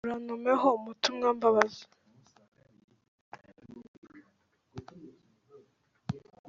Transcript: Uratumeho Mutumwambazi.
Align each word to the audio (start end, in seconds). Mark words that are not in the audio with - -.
Uratumeho 0.05 0.69
Mutumwambazi. 0.83 1.83